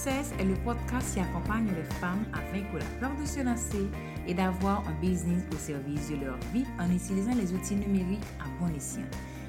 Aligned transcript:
Success 0.00 0.32
est 0.38 0.44
le 0.44 0.54
podcast 0.54 1.12
qui 1.12 1.20
accompagne 1.20 1.66
les 1.76 1.84
femmes 1.96 2.24
à 2.32 2.38
vaincre 2.54 2.78
la 2.78 3.00
peur 3.00 3.10
de 3.20 3.26
se 3.26 3.40
lancer 3.40 3.86
et 4.26 4.32
d'avoir 4.32 4.82
un 4.88 4.98
business 4.98 5.42
au 5.52 5.56
service 5.56 6.08
de 6.08 6.24
leur 6.24 6.38
vie 6.54 6.64
en 6.78 6.90
utilisant 6.90 7.34
les 7.34 7.52
outils 7.52 7.74
numériques 7.74 8.24
à 8.40 8.44
bon 8.58 8.74
escient. 8.74 9.04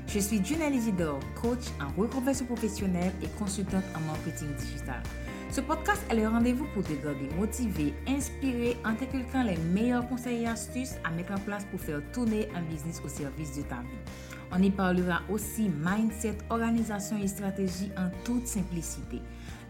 Je 0.07 0.20
suis 0.20 0.43
Juna 0.43 0.67
Isidore, 0.67 1.21
coach 1.41 1.63
en 1.79 2.02
reconversion 2.02 2.45
professionnelle 2.48 3.13
et 3.23 3.27
consultante 3.39 3.85
en 3.95 4.02
marketing 4.02 4.53
digital. 4.55 5.02
Ce 5.52 5.61
podcast 5.61 6.03
est 6.09 6.16
le 6.16 6.27
rendez-vous 6.27 6.65
pour 6.73 6.83
te 6.83 6.94
garder 7.02 7.30
motivé, 7.39 7.94
inspiré 8.05 8.75
en 8.83 8.94
t'inculquant 8.95 9.44
les 9.44 9.58
meilleurs 9.58 10.05
conseils 10.09 10.44
et 10.44 10.47
astuces 10.47 10.95
à 11.05 11.11
mettre 11.11 11.31
en 11.31 11.39
place 11.39 11.63
pour 11.72 11.80
faire 11.80 12.02
tourner 12.11 12.49
un 12.58 12.61
business 12.63 13.02
au 13.05 13.08
service 13.08 13.55
de 13.55 13.61
ta 13.61 13.75
vie. 13.75 14.52
On 14.52 14.61
y 14.61 14.70
parlera 14.70 15.22
aussi 15.30 15.70
mindset, 15.70 16.38
organisation 16.49 17.17
et 17.23 17.27
stratégie 17.27 17.89
en 17.97 18.09
toute 18.25 18.47
simplicité. 18.47 19.22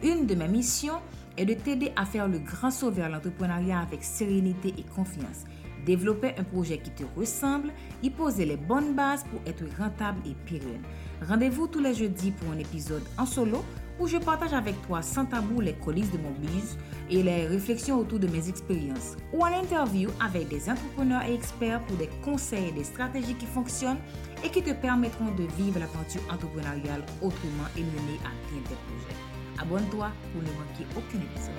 Une 0.04 0.26
de 0.26 0.34
mes 0.34 0.48
missions 0.48 1.00
est 1.38 1.46
de 1.46 1.54
t'aider 1.54 1.92
à 1.96 2.06
faire 2.06 2.28
le 2.28 2.40
grand 2.40 2.72
saut 2.72 2.90
vers 2.90 3.08
l'entrepreneuriat 3.08 3.82
avec 3.82 4.04
sérénité 4.04 4.74
et 4.76 4.84
confiance. 4.96 5.46
Développer 5.86 6.34
un 6.40 6.44
projet 6.44 6.80
qui 6.80 6.90
te 6.90 7.04
ressemble, 7.16 7.72
y 8.02 8.10
poser 8.10 8.46
les 8.46 8.58
bonnes 8.58 8.96
bases 8.96 9.24
pour 9.26 9.40
être 9.46 9.64
rentable 9.78 10.20
et 10.26 10.36
pérenne. 10.50 10.82
Rendez-vous 11.28 11.68
tous 11.68 11.82
les 11.82 11.94
jeudis 11.94 12.32
pour 12.32 12.52
un 12.52 12.58
épisode 12.58 13.04
en 13.20 13.28
solo 13.28 13.64
où 14.00 14.08
je 14.08 14.18
partage 14.18 14.54
avec 14.54 14.82
toi 14.88 15.04
sans 15.04 15.26
tabou 15.26 15.62
les 15.62 15.74
coulisses 15.74 16.12
de 16.12 16.18
mon 16.18 16.32
buzz 16.32 16.78
et 17.12 17.22
les 17.22 17.46
réflexions 17.46 18.00
autour 18.00 18.18
de 18.18 18.28
mes 18.28 18.50
expériences, 18.50 19.16
ou 19.34 19.44
en 19.44 19.54
interview 19.54 20.10
avec 20.20 20.48
des 20.48 20.68
entrepreneurs 20.68 21.22
et 21.24 21.36
experts 21.36 21.82
pour 21.86 21.98
des 21.98 22.10
conseils 22.24 22.70
et 22.70 22.72
des 22.72 22.84
stratégies 22.84 23.36
qui 23.36 23.46
fonctionnent 23.46 24.00
et 24.44 24.50
qui 24.50 24.64
te 24.64 24.74
permettront 24.74 25.32
de 25.36 25.44
vivre 25.62 25.80
l'aventure 25.80 26.22
entrepreneuriale 26.32 27.04
autrement 27.22 27.70
et 27.78 27.82
mener 27.82 28.18
à 28.26 28.32
bien 28.50 28.62
tes 28.64 28.76
projets. 28.76 29.31
Abonne-toi 29.62 30.12
pour 30.34 30.42
ne 30.42 30.48
manquer 30.48 30.86
aucun 30.96 31.20
épisode. 31.20 31.54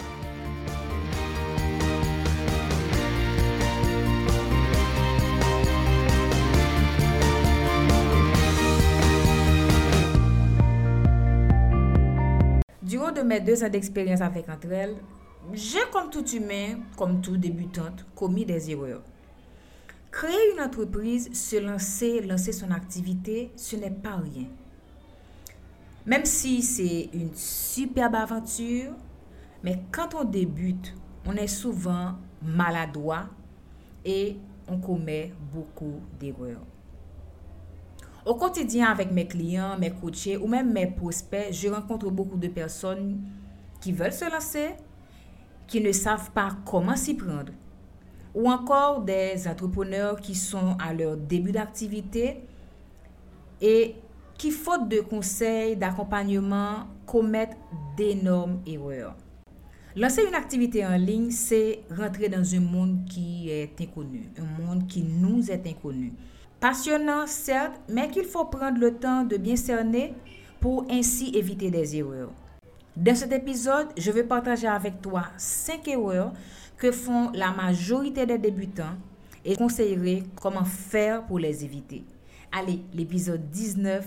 Durant 12.82 13.12
de 13.12 13.20
mes 13.20 13.40
deux 13.40 13.62
ans 13.62 13.68
d'expérience 13.68 14.20
avec 14.20 14.48
entre 14.48 14.72
elles, 14.72 14.96
j'ai 15.52 15.78
comme 15.92 16.10
tout 16.10 16.26
humain, 16.28 16.80
comme 16.96 17.20
tout 17.20 17.36
débutante, 17.36 18.04
commis 18.16 18.44
des 18.44 18.70
erreurs. 18.72 19.02
Créer 20.10 20.52
une 20.54 20.60
entreprise, 20.60 21.32
se 21.32 21.56
lancer, 21.56 22.20
lancer 22.20 22.52
son 22.52 22.72
activité, 22.72 23.52
ce 23.54 23.76
n'est 23.76 23.90
pas 23.90 24.16
rien. 24.16 24.48
Même 26.04 26.24
si 26.24 26.62
c'est 26.62 27.10
une 27.12 27.34
superbe 27.34 28.16
aventure, 28.16 28.92
mais 29.62 29.84
quand 29.92 30.14
on 30.14 30.24
débute, 30.24 30.94
on 31.24 31.32
est 31.34 31.46
souvent 31.46 32.14
maladroit 32.42 33.28
et 34.04 34.36
on 34.68 34.78
commet 34.78 35.32
beaucoup 35.52 36.00
d'erreurs. 36.18 36.66
Au 38.24 38.34
quotidien 38.34 38.86
avec 38.86 39.10
mes 39.12 39.26
clients, 39.26 39.76
mes 39.78 39.90
coachés 39.90 40.36
ou 40.36 40.46
même 40.46 40.72
mes 40.72 40.86
prospects, 40.86 41.52
je 41.52 41.68
rencontre 41.68 42.10
beaucoup 42.10 42.36
de 42.36 42.48
personnes 42.48 43.20
qui 43.80 43.92
veulent 43.92 44.12
se 44.12 44.30
lancer, 44.30 44.70
qui 45.66 45.80
ne 45.80 45.92
savent 45.92 46.30
pas 46.30 46.50
comment 46.64 46.96
s'y 46.96 47.14
prendre. 47.14 47.52
Ou 48.34 48.50
encore 48.50 49.02
des 49.02 49.46
entrepreneurs 49.46 50.20
qui 50.20 50.34
sont 50.34 50.76
à 50.78 50.94
leur 50.94 51.16
début 51.16 51.52
d'activité 51.52 52.40
et 53.60 53.96
qui, 54.36 54.50
faute 54.50 54.88
de 54.88 55.00
conseils, 55.00 55.76
d'accompagnement, 55.76 56.86
commettent 57.06 57.56
d'énormes 57.96 58.60
erreurs. 58.66 59.16
Lancer 59.94 60.22
une 60.26 60.34
activité 60.34 60.86
en 60.86 60.96
ligne, 60.96 61.30
c'est 61.30 61.80
rentrer 61.90 62.28
dans 62.28 62.54
un 62.54 62.60
monde 62.60 63.04
qui 63.08 63.50
est 63.50 63.78
inconnu, 63.80 64.30
un 64.38 64.62
monde 64.62 64.86
qui 64.86 65.02
nous 65.02 65.50
est 65.50 65.66
inconnu. 65.66 66.12
Passionnant, 66.58 67.26
certes, 67.26 67.78
mais 67.88 68.08
qu'il 68.08 68.24
faut 68.24 68.46
prendre 68.46 68.78
le 68.78 68.94
temps 68.94 69.24
de 69.24 69.36
bien 69.36 69.56
cerner 69.56 70.14
pour 70.60 70.86
ainsi 70.88 71.32
éviter 71.34 71.70
des 71.70 71.96
erreurs. 71.96 72.30
Dans 72.96 73.14
cet 73.14 73.32
épisode, 73.32 73.88
je 73.98 74.10
vais 74.10 74.24
partager 74.24 74.66
avec 74.66 75.02
toi 75.02 75.24
5 75.36 75.88
erreurs 75.88 76.32
que 76.78 76.90
font 76.90 77.30
la 77.34 77.50
majorité 77.50 78.24
des 78.26 78.38
débutants 78.38 78.94
et 79.44 79.56
conseillerai 79.56 80.22
comment 80.40 80.64
faire 80.64 81.24
pour 81.26 81.38
les 81.38 81.64
éviter. 81.64 82.04
Allez, 82.54 82.82
l'épisode 82.92 83.48
19 83.48 84.06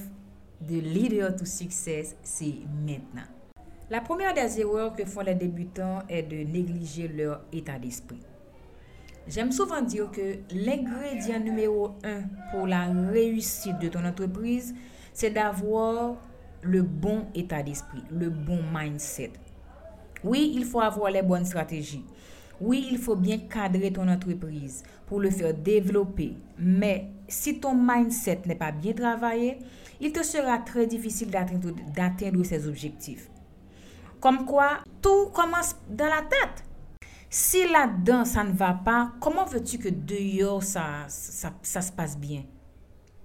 de 0.62 0.76
Leader 0.76 1.36
to 1.36 1.46
Success, 1.46 2.16
c'est 2.22 2.54
maintenant. 2.86 3.26
La 3.90 4.02
première 4.02 4.36
des 4.36 4.60
erreurs 4.60 4.96
que 4.96 5.04
font 5.04 5.22
les 5.22 5.34
débutants 5.34 6.04
est 6.08 6.22
de 6.22 6.36
négliger 6.48 7.08
leur 7.08 7.42
état 7.52 7.80
d'esprit. 7.80 8.20
J'aime 9.28 9.52
souvent 9.52 9.82
dire 9.82 10.12
que 10.12 10.38
l'ingrédient 10.52 11.40
numéro 11.40 11.96
un 12.04 12.22
pour 12.52 12.68
la 12.68 12.86
réussite 12.86 13.80
de 13.80 13.88
ton 13.88 14.06
entreprise, 14.06 14.76
c'est 15.12 15.32
d'avoir 15.32 16.16
le 16.62 16.84
bon 16.84 17.26
état 17.34 17.64
d'esprit, 17.64 18.04
le 18.12 18.30
bon 18.30 18.60
mindset. 18.72 19.32
Oui, 20.24 20.52
il 20.54 20.66
faut 20.66 20.82
avoir 20.82 21.10
les 21.10 21.24
bonnes 21.24 21.46
stratégies. 21.46 22.06
Oui, 22.62 22.90
il 22.92 23.00
faut 23.00 23.16
bien 23.16 23.40
cadrer 23.40 23.92
ton 23.92 24.08
entreprise 24.08 24.84
pour 25.08 25.20
le 25.20 25.32
faire 25.32 25.56
développer. 25.56 26.36
Mais 26.60 27.10
si 27.28 27.60
ton 27.60 27.76
mindset 27.76 28.42
n'est 28.46 28.56
pas 28.56 28.72
bien 28.72 28.94
travaillé, 28.94 29.60
il 30.00 30.12
te 30.12 30.24
sera 30.24 30.58
très 30.60 30.88
difficile 30.88 31.30
d'atteindre 31.30 32.44
ces 32.44 32.68
objectifs. 32.68 33.30
Comme 34.20 34.46
quoi, 34.46 34.80
tout 35.02 35.28
commence 35.34 35.76
dans 35.90 36.06
la 36.06 36.22
tête. 36.22 36.64
Si 37.30 37.68
là-dedans, 37.68 38.26
ça 38.26 38.44
ne 38.44 38.52
va 38.54 38.74
pas, 38.74 39.12
comment 39.20 39.46
veux-tu 39.46 39.78
que 39.78 39.90
dehors, 39.90 40.64
ça 40.64 41.08
se 41.10 41.92
passe 41.92 42.18
bien? 42.18 42.44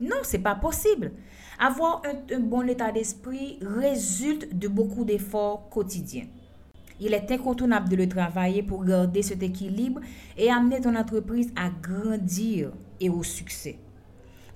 Non, 0.00 0.16
c'est 0.22 0.38
pas 0.38 0.54
possible. 0.54 1.12
Avoir 1.58 2.02
un, 2.06 2.40
bon 2.40 2.66
état 2.68 2.90
d'esprit 2.90 3.58
résulte 3.60 4.58
de 4.58 4.66
beaucoup 4.66 5.04
d'efforts 5.04 5.68
quotidiens. 5.68 6.26
Il 6.98 7.12
est 7.12 7.30
incontournable 7.30 7.88
de 7.88 7.96
le 7.96 8.08
travailler 8.08 8.62
pour 8.62 8.84
garder 8.84 9.22
cet 9.22 9.42
équilibre 9.42 10.00
et 10.38 10.50
amener 10.50 10.80
ton 10.80 10.96
entreprise 10.96 11.52
à 11.54 11.68
grandir 11.68 12.72
et 12.98 13.10
au 13.10 13.22
succès. 13.22 13.78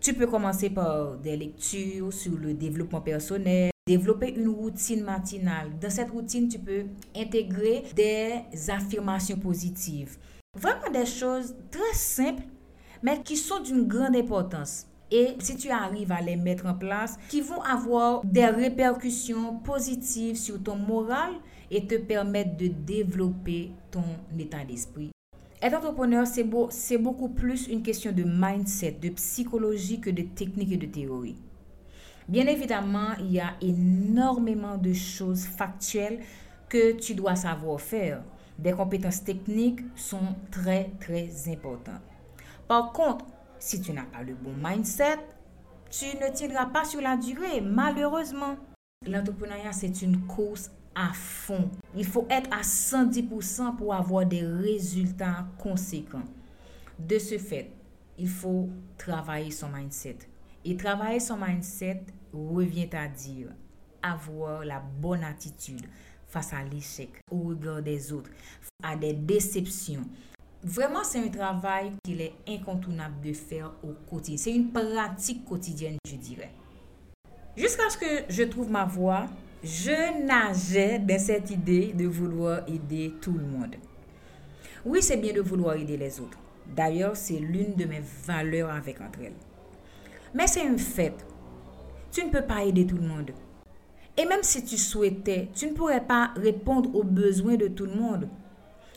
Tu 0.04 0.12
peux 0.12 0.26
commencer 0.26 0.68
par 0.68 1.16
des 1.16 1.34
lectures 1.34 2.12
sur 2.12 2.36
le 2.36 2.52
développement 2.52 3.00
personnel, 3.00 3.70
développer 3.86 4.34
une 4.34 4.50
routine 4.50 5.02
matinale. 5.02 5.78
Dans 5.80 5.88
cette 5.88 6.10
routine, 6.10 6.46
tu 6.46 6.58
peux 6.58 6.84
intégrer 7.16 7.84
des 7.96 8.42
affirmations 8.68 9.38
positives. 9.38 10.18
Vraiment 10.54 10.90
des 10.92 11.06
choses 11.06 11.54
très 11.70 11.94
simples, 11.94 12.42
mais 13.02 13.22
qui 13.22 13.34
sont 13.34 13.60
d'une 13.60 13.88
grande 13.88 14.14
importance 14.14 14.86
et 15.10 15.36
si 15.38 15.56
tu 15.56 15.70
arrives 15.70 16.12
à 16.12 16.20
les 16.20 16.36
mettre 16.36 16.66
en 16.66 16.74
place, 16.74 17.16
qui 17.30 17.40
vont 17.40 17.62
avoir 17.62 18.22
des 18.26 18.44
répercussions 18.44 19.56
positives 19.60 20.36
sur 20.36 20.62
ton 20.62 20.76
moral 20.76 21.32
et 21.70 21.86
te 21.86 21.94
permettre 21.94 22.58
de 22.58 22.66
développer 22.66 23.72
ton 23.90 24.04
état 24.38 24.66
d'esprit. 24.66 25.13
Être 25.64 25.78
entrepreneur, 25.78 26.26
c'est 26.26 26.44
beau, 26.44 26.68
beaucoup 27.00 27.30
plus 27.30 27.68
une 27.68 27.82
question 27.82 28.12
de 28.12 28.22
mindset, 28.22 28.98
de 29.00 29.08
psychologie 29.08 29.98
que 29.98 30.10
de 30.10 30.20
technique 30.20 30.72
et 30.72 30.76
de 30.76 30.84
théorie. 30.84 31.38
Bien 32.28 32.46
évidemment, 32.46 33.14
il 33.18 33.32
y 33.32 33.40
a 33.40 33.54
énormément 33.62 34.76
de 34.76 34.92
choses 34.92 35.46
factuelles 35.46 36.20
que 36.68 36.92
tu 36.92 37.14
dois 37.14 37.34
savoir 37.34 37.80
faire. 37.80 38.22
Des 38.58 38.72
compétences 38.72 39.24
techniques 39.24 39.80
sont 39.96 40.34
très, 40.50 40.90
très 41.00 41.30
importantes. 41.48 42.02
Par 42.68 42.92
contre, 42.92 43.24
si 43.58 43.80
tu 43.80 43.92
n'as 43.92 44.04
pas 44.04 44.22
le 44.22 44.34
bon 44.34 44.52
mindset, 44.62 45.16
tu 45.88 46.04
ne 46.18 46.30
tiendras 46.30 46.66
pas 46.66 46.84
sur 46.84 47.00
la 47.00 47.16
durée, 47.16 47.62
malheureusement. 47.62 48.56
L'entrepreneuriat, 49.06 49.72
c'est 49.72 50.02
une 50.02 50.26
course 50.26 50.70
à 50.94 51.12
fond. 51.12 51.70
Il 51.96 52.06
faut 52.06 52.26
être 52.30 52.50
à 52.52 52.62
110% 52.62 53.76
pour 53.76 53.94
avoir 53.94 54.26
des 54.26 54.42
résultats 54.42 55.46
conséquents. 55.58 56.24
De 56.98 57.18
ce 57.18 57.38
fait, 57.38 57.70
il 58.18 58.28
faut 58.28 58.68
travailler 58.96 59.50
son 59.50 59.68
mindset. 59.68 60.18
Et 60.64 60.76
travailler 60.76 61.20
son 61.20 61.36
mindset 61.36 62.04
revient 62.32 62.88
à 62.92 63.08
dire 63.08 63.48
avoir 64.02 64.64
la 64.64 64.80
bonne 64.80 65.24
attitude 65.24 65.86
face 66.26 66.52
à 66.52 66.62
l'échec, 66.64 67.10
au 67.30 67.40
regard 67.42 67.82
des 67.82 68.12
autres, 68.12 68.30
à 68.82 68.96
des 68.96 69.12
déceptions, 69.12 70.04
Vraiment, 70.64 71.04
c'est 71.04 71.18
un 71.18 71.28
travail 71.28 71.92
qu'il 72.02 72.22
est 72.22 72.32
incontournable 72.48 73.20
de 73.22 73.34
faire 73.34 73.70
au 73.82 73.92
quotidien. 74.08 74.38
C'est 74.38 74.54
une 74.54 74.72
pratique 74.72 75.44
quotidienne, 75.44 75.98
je 76.08 76.16
dirais. 76.16 76.50
Jusqu'à 77.54 77.90
ce 77.90 77.98
que 77.98 78.24
je 78.30 78.44
trouve 78.44 78.70
ma 78.70 78.86
voie, 78.86 79.26
je 79.64 80.26
nageais 80.26 80.98
dans 80.98 81.18
cette 81.18 81.50
idée 81.50 81.94
de 81.94 82.06
vouloir 82.06 82.68
aider 82.68 83.14
tout 83.20 83.32
le 83.32 83.46
monde. 83.46 83.76
Oui, 84.84 85.02
c'est 85.02 85.16
bien 85.16 85.32
de 85.32 85.40
vouloir 85.40 85.76
aider 85.76 85.96
les 85.96 86.20
autres. 86.20 86.38
D'ailleurs, 86.76 87.16
c'est 87.16 87.38
l'une 87.38 87.74
de 87.74 87.86
mes 87.86 88.02
valeurs 88.26 88.70
avec 88.70 89.00
entre 89.00 89.20
elles. 89.24 89.32
Mais 90.34 90.46
c'est 90.46 90.66
un 90.66 90.76
fait. 90.76 91.14
Tu 92.12 92.24
ne 92.24 92.30
peux 92.30 92.42
pas 92.42 92.64
aider 92.64 92.86
tout 92.86 92.96
le 92.96 93.08
monde. 93.08 93.30
Et 94.18 94.26
même 94.26 94.42
si 94.42 94.64
tu 94.64 94.76
souhaitais, 94.76 95.48
tu 95.54 95.66
ne 95.66 95.72
pourrais 95.72 96.04
pas 96.04 96.32
répondre 96.36 96.94
aux 96.94 97.02
besoins 97.02 97.56
de 97.56 97.68
tout 97.68 97.86
le 97.86 97.94
monde, 97.94 98.28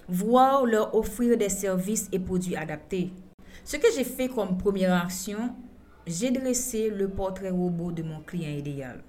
voire 0.10 0.66
leur 0.66 0.94
offrir 0.94 1.38
des 1.38 1.50
services 1.50 2.10
et 2.12 2.20
produits 2.20 2.58
adaptés. 2.58 3.12
Ce 3.64 3.78
que 3.78 3.88
j'ai 3.96 4.04
fait 4.04 4.28
comme 4.28 4.58
première 4.58 5.02
action, 5.02 5.56
j'ai 6.06 6.32
dressé 6.32 6.90
le 6.90 7.08
portrait 7.08 7.50
robot 7.50 7.92
de 7.92 8.04
mon 8.04 8.20
client 8.20 8.52
idéal. 8.52 9.02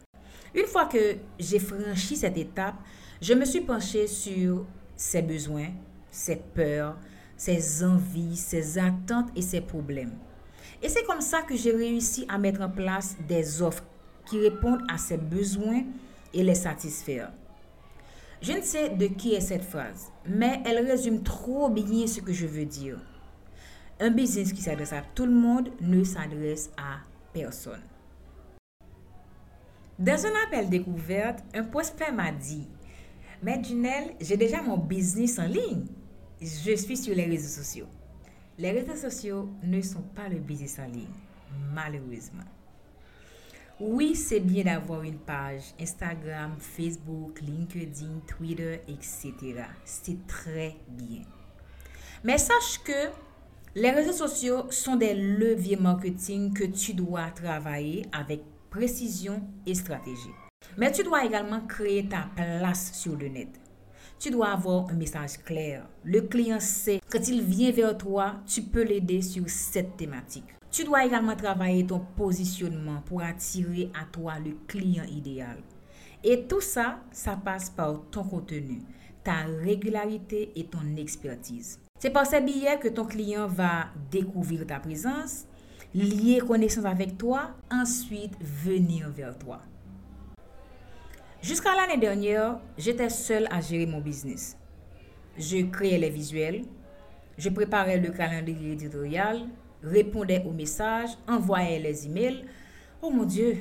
Une 0.54 0.66
fois 0.66 0.86
que 0.86 1.16
j'ai 1.38 1.58
franchi 1.58 2.16
cette 2.16 2.36
étape, 2.36 2.76
je 3.20 3.34
me 3.34 3.44
suis 3.44 3.60
penchée 3.60 4.06
sur 4.06 4.64
ses 4.96 5.22
besoins, 5.22 5.68
ses 6.10 6.36
peurs, 6.36 6.96
ses 7.36 7.84
envies, 7.84 8.36
ses 8.36 8.78
attentes 8.78 9.28
et 9.36 9.42
ses 9.42 9.60
problèmes. 9.60 10.14
Et 10.82 10.88
c'est 10.88 11.04
comme 11.04 11.20
ça 11.20 11.42
que 11.42 11.56
j'ai 11.56 11.72
réussi 11.72 12.24
à 12.28 12.38
mettre 12.38 12.60
en 12.60 12.70
place 12.70 13.16
des 13.26 13.62
offres 13.62 13.84
qui 14.26 14.38
répondent 14.38 14.84
à 14.88 14.98
ses 14.98 15.16
besoins 15.16 15.82
et 16.32 16.42
les 16.42 16.54
satisfaire. 16.54 17.32
Je 18.40 18.52
ne 18.52 18.62
sais 18.62 18.90
de 18.90 19.06
qui 19.06 19.34
est 19.34 19.40
cette 19.40 19.64
phrase, 19.64 20.12
mais 20.24 20.62
elle 20.64 20.86
résume 20.86 21.22
trop 21.22 21.68
bien 21.68 22.06
ce 22.06 22.20
que 22.20 22.32
je 22.32 22.46
veux 22.46 22.64
dire. 22.64 22.98
Un 23.98 24.10
business 24.10 24.52
qui 24.52 24.62
s'adresse 24.62 24.92
à 24.92 25.02
tout 25.14 25.26
le 25.26 25.32
monde 25.32 25.70
ne 25.80 26.04
s'adresse 26.04 26.70
à 26.76 26.98
personne. 27.32 27.82
Dans 29.98 30.26
un 30.26 30.32
appel 30.46 30.68
découverte, 30.68 31.42
un 31.52 31.64
prospect 31.64 32.12
m'a 32.12 32.30
dit 32.30 32.68
Mais 33.42 33.60
Junelle, 33.64 34.14
j'ai 34.20 34.36
déjà 34.36 34.62
mon 34.62 34.76
business 34.76 35.40
en 35.40 35.46
ligne. 35.46 35.86
Je 36.40 36.76
suis 36.76 36.96
sur 36.96 37.16
les 37.16 37.24
réseaux 37.24 37.62
sociaux. 37.62 37.88
Les 38.58 38.70
réseaux 38.70 38.94
sociaux 38.94 39.48
ne 39.64 39.80
sont 39.82 40.04
pas 40.14 40.28
le 40.28 40.38
business 40.38 40.78
en 40.78 40.86
ligne, 40.86 41.08
malheureusement. 41.74 42.44
Oui, 43.80 44.14
c'est 44.14 44.38
bien 44.38 44.64
d'avoir 44.64 45.02
une 45.02 45.18
page 45.18 45.62
Instagram, 45.80 46.54
Facebook, 46.60 47.40
LinkedIn, 47.40 48.20
Twitter, 48.24 48.80
etc. 48.86 49.32
C'est 49.84 50.26
très 50.28 50.76
bien. 50.88 51.22
Mais 52.22 52.38
sache 52.38 52.78
que 52.84 53.10
les 53.74 53.90
réseaux 53.90 54.12
sociaux 54.12 54.70
sont 54.70 54.94
des 54.94 55.14
leviers 55.14 55.76
marketing 55.76 56.52
que 56.52 56.64
tu 56.64 56.94
dois 56.94 57.30
travailler 57.30 58.06
avec 58.12 58.42
précision 58.70 59.42
et 59.66 59.74
stratégie. 59.74 60.34
Mais 60.76 60.92
tu 60.92 61.02
dois 61.02 61.24
également 61.24 61.60
créer 61.66 62.08
ta 62.08 62.28
place 62.34 62.92
sur 62.92 63.16
le 63.16 63.28
net. 63.28 63.48
Tu 64.18 64.30
dois 64.30 64.48
avoir 64.48 64.88
un 64.90 64.94
message 64.94 65.38
clair. 65.44 65.86
Le 66.04 66.22
client 66.22 66.60
sait, 66.60 67.00
quand 67.10 67.28
il 67.28 67.42
vient 67.42 67.70
vers 67.70 67.96
toi, 67.96 68.36
tu 68.46 68.62
peux 68.62 68.82
l'aider 68.82 69.22
sur 69.22 69.48
cette 69.48 69.96
thématique. 69.96 70.54
Tu 70.70 70.84
dois 70.84 71.04
également 71.04 71.36
travailler 71.36 71.86
ton 71.86 72.00
positionnement 72.16 73.00
pour 73.06 73.22
attirer 73.22 73.90
à 73.94 74.04
toi 74.04 74.34
le 74.44 74.56
client 74.66 75.04
idéal. 75.04 75.58
Et 76.24 76.46
tout 76.46 76.60
ça, 76.60 76.98
ça 77.12 77.36
passe 77.36 77.70
par 77.70 78.02
ton 78.10 78.24
contenu, 78.24 78.82
ta 79.22 79.44
régularité 79.62 80.50
et 80.56 80.64
ton 80.64 80.96
expertise. 80.96 81.78
C'est 81.98 82.10
par 82.10 82.26
ces 82.26 82.40
billets 82.40 82.78
que 82.78 82.88
ton 82.88 83.04
client 83.04 83.46
va 83.46 83.86
découvrir 84.10 84.66
ta 84.66 84.80
présence, 84.80 85.46
lier 85.94 86.40
connaissance 86.40 86.84
avec 86.84 87.16
toi, 87.16 87.50
ensuite 87.70 88.34
venir 88.40 89.10
vers 89.10 89.36
toi. 89.38 89.60
Jusqu'à 91.40 91.74
l'année 91.74 91.98
dernière, 91.98 92.58
j'étais 92.76 93.08
seule 93.08 93.46
à 93.50 93.60
gérer 93.60 93.86
mon 93.86 94.00
business. 94.00 94.56
Je 95.38 95.64
créais 95.70 95.98
les 95.98 96.10
visuels, 96.10 96.64
je 97.36 97.48
préparais 97.48 97.98
le 97.98 98.10
calendrier 98.10 98.72
éditorial, 98.72 99.42
répondais 99.82 100.44
aux 100.44 100.52
messages, 100.52 101.10
envoyais 101.28 101.78
les 101.78 102.06
emails. 102.06 102.44
Oh 103.00 103.10
mon 103.10 103.24
Dieu, 103.24 103.56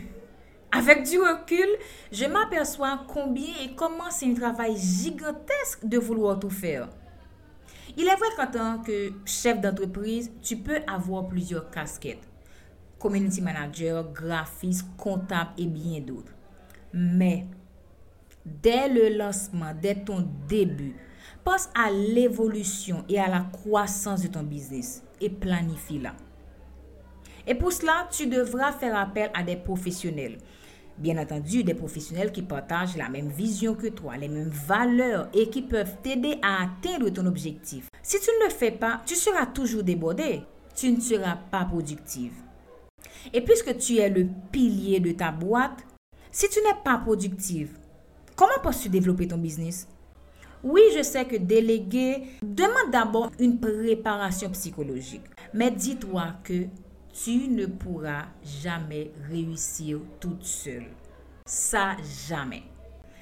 avec 0.72 1.04
du 1.04 1.20
recul, 1.20 1.68
je 2.12 2.26
m'aperçois 2.26 3.06
combien 3.08 3.54
et 3.64 3.76
comment 3.76 4.10
c'est 4.10 4.26
un 4.26 4.34
travail 4.34 4.76
gigantesque 4.76 5.86
de 5.86 5.98
vouloir 5.98 6.40
tout 6.40 6.50
faire. 6.50 6.90
Il 8.00 8.08
est 8.08 8.16
vrai 8.16 8.28
qu'en 8.38 8.46
tant 8.46 8.78
que 8.84 9.12
chef 9.26 9.60
d'entreprise, 9.60 10.32
tu 10.44 10.58
peux 10.58 10.80
avoir 10.86 11.28
plusieurs 11.28 11.72
casquettes. 11.72 12.30
Community 13.00 13.42
manager, 13.42 14.14
graphiste, 14.14 14.86
comptable 14.98 15.50
et 15.58 15.66
bien 15.66 16.00
d'autres. 16.02 16.32
Mais 16.94 17.48
dès 18.46 18.88
le 18.88 19.18
lancement, 19.18 19.74
dès 19.82 19.96
ton 19.96 20.28
début, 20.48 20.96
pense 21.44 21.70
à 21.74 21.90
l'évolution 21.90 23.04
et 23.10 23.20
à 23.20 23.28
la 23.28 23.42
croissance 23.52 24.22
de 24.22 24.28
ton 24.28 24.44
business 24.44 25.04
et 25.20 25.32
planifie-la. 25.32 26.14
Et 27.48 27.56
pour 27.56 27.72
cela, 27.72 28.08
tu 28.12 28.28
devras 28.28 28.74
faire 28.74 28.96
appel 28.96 29.32
à 29.34 29.42
des 29.42 29.56
professionnels 29.56 30.38
Bien 30.98 31.18
entendu, 31.20 31.64
des 31.64 31.76
professionnels 31.76 32.32
qui 32.32 32.42
partagent 32.42 32.98
la 32.98 33.08
même 33.08 33.30
vision 33.30 33.76
que 33.76 33.88
toi, 33.88 34.18
les 34.18 34.28
mêmes 34.28 34.50
valeurs 34.50 35.30
et 35.32 35.48
qui 35.48 35.62
peuvent 35.62 35.96
t'aider 36.02 36.40
à 36.42 36.64
atteindre 36.64 37.10
ton 37.10 37.28
objectif. 37.28 37.88
Si 38.02 38.20
tu 38.20 38.32
ne 38.32 38.46
le 38.46 38.52
fais 38.52 38.72
pas, 38.72 39.02
tu 39.06 39.14
seras 39.14 39.46
toujours 39.46 39.84
débordé. 39.84 40.42
Tu 40.76 40.92
ne 40.92 41.00
seras 41.00 41.36
pas 41.36 41.66
productive. 41.66 42.34
Et 43.32 43.42
puisque 43.42 43.78
tu 43.78 43.98
es 43.98 44.10
le 44.10 44.28
pilier 44.52 45.00
de 45.00 45.12
ta 45.12 45.32
boîte, 45.32 45.86
si 46.32 46.50
tu 46.50 46.60
n'es 46.60 46.82
pas 46.84 46.98
productive, 46.98 47.78
comment 48.36 48.60
peux-tu 48.64 48.90
développer 48.90 49.28
ton 49.28 49.38
business? 49.38 49.88
Oui, 50.64 50.82
je 50.96 51.04
sais 51.04 51.26
que 51.26 51.36
déléguer 51.36 52.24
demande 52.42 52.92
d'abord 52.92 53.32
une 53.40 53.60
préparation 53.60 54.50
psychologique. 54.50 55.26
Mais 55.54 55.70
dis-toi 55.70 56.34
que 56.44 56.66
tu 57.24 57.48
ne 57.50 57.66
pourras 57.66 58.26
jamais 58.44 59.12
réussir 59.30 60.00
toute 60.20 60.44
seule. 60.44 60.86
Ça, 61.46 61.98
jamais. 62.30 62.64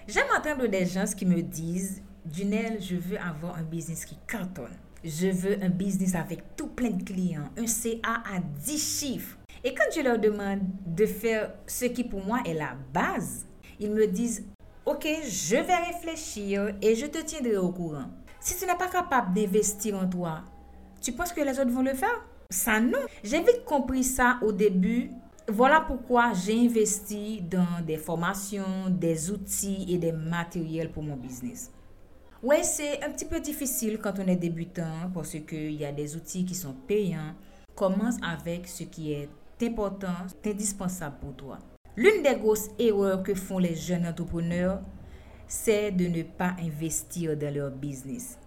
J'aime 0.08 0.28
entendre 0.38 0.68
des 0.68 0.86
gens 0.86 1.06
qui 1.06 1.26
me 1.26 1.42
disent, 1.42 2.02
Dunel, 2.26 2.82
je 2.82 2.96
veux 2.98 3.18
avoir 3.18 3.58
un 3.58 3.64
business 3.64 4.04
qui 4.06 4.18
cartonne. 4.28 4.76
Je 5.04 5.28
veux 5.28 5.64
un 5.64 5.70
business 5.70 6.16
avec 6.16 6.56
tout 6.56 6.68
plein 6.68 6.90
de 6.90 7.04
clients, 7.04 7.50
un 7.58 7.68
CA 7.68 8.24
à 8.26 8.40
10 8.40 9.00
chiffres. 9.00 9.38
Et 9.64 9.74
quand 9.74 9.86
je 9.96 10.02
leur 10.02 10.20
demande 10.20 10.62
de 10.86 11.06
faire 11.06 11.54
ce 11.66 11.86
qui 11.86 12.04
pour 12.04 12.24
moi 12.24 12.40
est 12.46 12.54
la 12.54 12.76
base, 12.94 13.46
ils 13.80 13.92
me 13.92 14.08
disent, 14.08 14.46
OK, 14.86 15.08
je 15.24 15.56
vais 15.56 15.76
réfléchir 15.76 16.76
et 16.82 16.96
je 16.96 17.06
te 17.06 17.20
tiendrai 17.20 17.58
au 17.58 17.72
courant. 17.72 18.10
Si 18.40 18.58
tu 18.58 18.66
n'es 18.66 18.76
pas 18.76 18.90
capable 18.90 19.34
d'investir 19.34 19.98
en 19.98 20.08
toi, 20.08 20.42
tu 21.02 21.14
penses 21.14 21.32
que 21.32 21.42
les 21.42 21.60
autres 21.60 21.72
vont 21.72 21.82
le 21.82 21.94
faire? 21.94 22.26
Ça 22.50 22.80
non. 22.80 23.00
J'ai 23.24 23.40
vite 23.40 23.64
compris 23.66 24.04
ça 24.04 24.40
au 24.42 24.52
début. 24.52 25.12
Voilà 25.48 25.82
pourquoi 25.82 26.34
j'ai 26.34 26.60
investi 26.66 27.42
dans 27.42 27.86
des 27.86 27.98
formations, 27.98 28.90
des 28.90 29.30
outils 29.30 29.86
et 29.90 29.98
des 29.98 30.12
matériels 30.12 30.92
pour 30.92 31.04
mon 31.04 31.16
business. 31.16 31.72
Ouais, 32.42 32.64
c'est 32.64 33.04
un 33.04 33.12
petit 33.12 33.26
peu 33.26 33.40
difficile 33.40 34.00
quand 34.02 34.20
on 34.20 34.28
est 34.28 34.36
débutant 34.36 35.10
parce 35.14 35.32
qu'il 35.32 35.74
y 35.74 35.86
a 35.86 35.92
des 35.92 36.16
outils 36.16 36.46
qui 36.46 36.56
sont 36.56 36.74
payants. 36.74 37.34
Commence 37.76 38.16
avec 38.24 38.68
ce 38.68 38.84
qui 38.84 39.14
est 39.14 39.30
important, 39.62 40.14
indispensable 40.46 41.18
pour 41.22 41.36
toi. 41.36 41.60
L'une 41.96 42.24
des 42.24 42.36
grosses 42.36 42.70
erreurs 42.78 43.24
que 43.24 43.34
font 43.34 43.58
les 43.58 43.76
jeunes 43.76 44.06
entrepreneurs, 44.06 44.82
c'est 45.48 45.92
de 45.92 46.08
ne 46.08 46.24
pas 46.24 46.56
investir 46.60 47.38
dans 47.38 47.54
leur 47.54 47.72
business. 47.72 48.38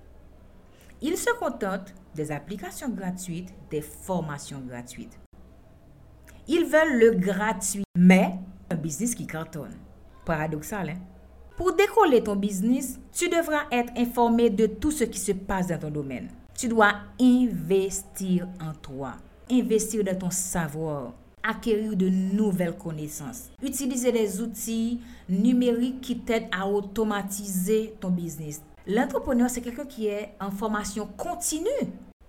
Ils 1.01 1.17
se 1.17 1.31
contentent 1.39 1.95
des 2.15 2.33
applications 2.33 2.89
gratuites, 2.89 3.55
des 3.71 3.81
formations 3.81 4.61
gratuites. 4.61 5.19
Ils 6.49 6.65
veulent 6.65 6.99
le 6.99 7.11
gratuit, 7.13 7.85
mais 7.97 8.35
un 8.71 8.75
business 8.75 9.15
qui 9.15 9.27
cartonne. 9.27 9.77
Paradoxal, 10.25 10.91
hein? 10.91 10.99
Pour 11.57 11.75
décoller 11.75 12.23
ton 12.23 12.37
business, 12.37 12.99
tu 13.13 13.29
devras 13.29 13.63
être 13.71 13.93
informé 13.97 14.51
de 14.51 14.67
tout 14.67 14.91
ce 14.91 15.05
qui 15.05 15.19
se 15.19 15.33
passe 15.33 15.69
dans 15.69 15.79
ton 15.79 15.91
domaine. 15.91 16.31
Tu 16.55 16.69
dois 16.69 16.95
investir 17.21 18.49
en 18.61 18.73
toi, 18.73 19.15
investir 19.51 20.03
dans 20.03 20.19
ton 20.19 20.31
savoir, 20.31 21.15
acquérir 21.43 21.97
de 21.97 22.09
nouvelles 22.09 22.77
connaissances, 22.77 23.51
utiliser 23.63 24.13
des 24.13 24.41
outils 24.41 25.01
numériques 25.29 26.01
qui 26.01 26.19
t'aident 26.19 26.49
à 26.53 26.67
automatiser 26.69 27.95
ton 28.01 28.11
business, 28.11 28.63
L'entrepreneur, 28.89 29.51
c'est 29.51 29.61
quelqu'un 29.61 29.85
qui 29.85 30.07
est 30.07 30.31
en 30.41 30.51
formation 30.51 31.07
continue. 31.19 31.69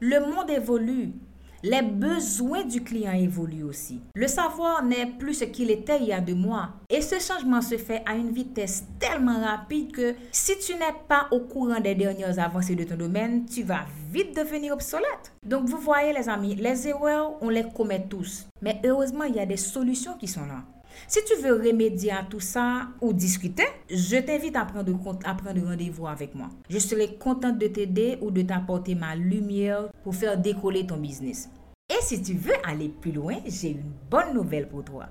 Le 0.02 0.20
monde 0.20 0.50
évolue. 0.50 1.14
Les 1.62 1.82
besoins 1.82 2.64
du 2.64 2.82
client 2.84 3.12
évoluent 3.12 3.64
aussi. 3.64 4.00
Le 4.16 4.28
savoir 4.28 4.82
n'est 4.84 5.08
plus 5.08 5.34
ce 5.34 5.44
qu'il 5.44 5.70
était 5.72 5.98
il 6.00 6.08
y 6.08 6.14
a 6.14 6.22
deux 6.22 6.36
mois. 6.36 6.70
Et 6.90 7.02
ce 7.02 7.20
changement 7.20 7.62
se 7.62 7.78
fait 7.78 8.02
à 8.06 8.16
une 8.16 8.32
vitesse 8.32 8.86
tellement 8.98 9.42
rapide 9.42 9.92
que 9.92 10.16
si 10.32 10.58
tu 10.60 10.74
n'es 10.76 10.96
pas 11.10 11.28
au 11.32 11.42
courant 11.42 11.82
des 11.82 11.96
dernières 11.96 12.40
avancées 12.40 12.76
de 12.76 12.86
ton 12.86 12.96
domaine, 12.96 13.46
tu 13.46 13.64
vas 13.64 13.86
vite 14.10 14.36
devenir 14.36 14.74
obsolète. 14.74 15.34
Donc 15.46 15.68
vous 15.68 15.78
voyez 15.78 16.14
les 16.14 16.30
amis, 16.30 16.56
les 16.56 16.88
erreurs, 16.88 17.34
on 17.42 17.50
les 17.50 17.66
commet 17.76 18.06
tous. 18.10 18.48
Mais 18.62 18.80
heureusement, 18.86 19.26
il 19.26 19.36
y 19.36 19.40
a 19.40 19.46
des 19.46 19.58
solutions 19.58 20.18
qui 20.18 20.28
sont 20.28 20.46
là. 20.46 20.64
Si 21.08 21.20
tu 21.26 21.42
veux 21.42 21.54
remédier 21.54 22.12
à 22.12 22.24
tout 22.24 22.40
ça 22.40 22.88
ou 23.02 23.14
discuter, 23.14 23.66
je 23.90 24.18
t'invite 24.18 24.56
à 24.56 24.66
prendre, 24.66 24.96
à 25.26 25.34
prendre 25.36 25.66
rendez-vous 25.66 26.08
avec 26.08 26.36
moi. 26.36 26.50
Je 26.70 26.80
serai 26.80 27.16
contente 27.16 27.58
de 27.58 27.68
t'aider 27.68 28.18
ou 28.22 28.32
de 28.32 28.42
t'apporter 28.42 28.96
ma 28.96 29.16
lumière 29.16 29.90
pour 30.04 30.16
faire 30.16 30.38
décoller 30.38 30.86
ton 30.86 30.98
business. 30.98 31.50
Et 31.90 32.02
si 32.02 32.22
tu 32.22 32.34
veux 32.34 32.54
aller 32.64 32.90
plus 32.90 33.12
loin, 33.12 33.38
j'ai 33.46 33.72
une 33.72 33.92
bonne 34.10 34.34
nouvelle 34.34 34.68
pour 34.68 34.84
toi. 34.84 35.08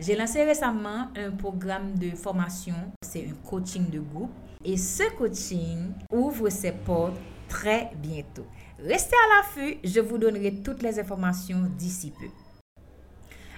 J'ai 0.00 0.16
lancé 0.16 0.42
récemment 0.42 1.08
un 1.16 1.30
programme 1.30 1.94
de 1.98 2.10
formation, 2.16 2.74
c'est 3.04 3.26
un 3.26 3.48
coaching 3.48 3.90
de 3.90 4.00
groupe. 4.00 4.30
Et 4.64 4.76
ce 4.76 5.02
coaching 5.16 5.92
ouvre 6.10 6.48
ses 6.48 6.72
portes 6.72 7.18
très 7.48 7.90
bientôt. 7.96 8.46
Restez 8.78 9.14
à 9.14 9.36
l'affût, 9.36 9.76
je 9.84 10.00
vous 10.00 10.18
donnerai 10.18 10.62
toutes 10.62 10.82
les 10.82 10.98
informations 10.98 11.70
d'ici 11.76 12.12
peu. 12.18 12.26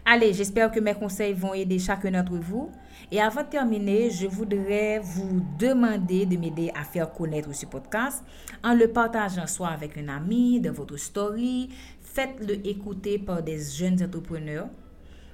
Allez, 0.07 0.35
j'espère 0.35 0.71
que 0.71 0.81
mes 0.81 0.93
conseils 0.93 1.33
vont 1.33 1.55
aider 1.55 1.79
chacun 1.79 2.11
d'entre 2.11 2.35
vous. 2.35 2.71
Et 3.11 3.21
avant 3.21 3.43
de 3.43 3.49
terminer, 3.49 4.11
je 4.11 4.27
voudrais 4.27 4.99
vous 4.99 5.41
demander 5.59 6.27
de 6.27 6.37
m'aider 6.37 6.71
à 6.75 6.85
faire 6.85 7.11
connaître 7.11 7.55
ce 7.55 7.65
podcast 7.65 8.23
en 8.63 8.75
le 8.75 8.89
partageant 8.89 9.47
soit 9.47 9.69
avec 9.69 9.97
un 9.97 10.09
ami, 10.09 10.61
dans 10.61 10.73
votre 10.73 10.97
story, 10.99 11.71
faites-le 12.03 12.67
écouter 12.67 13.19
par 13.19 13.43
des 13.43 13.59
jeunes 13.59 14.03
entrepreneurs. 14.03 14.69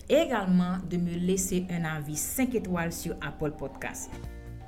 Et 0.08 0.14
également 0.14 0.78
de 0.88 0.96
me 0.96 1.14
laisser 1.14 1.66
un 1.70 1.84
avis 1.84 2.16
5 2.16 2.54
étoiles 2.54 2.92
sur 2.92 3.14
Apple 3.20 3.52
Podcast. 3.52 4.10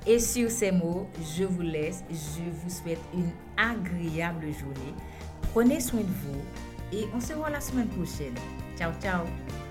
Et 0.05 0.19
sur 0.19 0.49
ces 0.49 0.71
mots, 0.71 1.07
je 1.37 1.43
vous 1.45 1.61
laisse. 1.61 2.03
Je 2.09 2.43
vous 2.49 2.69
souhaite 2.69 2.99
une 3.13 3.29
agréable 3.57 4.47
journée. 4.51 4.93
Prenez 5.53 5.79
soin 5.79 6.01
de 6.01 6.05
vous 6.05 6.97
et 6.97 7.05
on 7.15 7.19
se 7.19 7.33
voit 7.33 7.49
la 7.49 7.61
semaine 7.61 7.87
prochaine. 7.87 8.35
Ciao, 8.77 8.91
ciao. 9.01 9.62